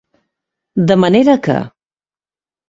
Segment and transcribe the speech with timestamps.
[0.91, 1.59] De manera que.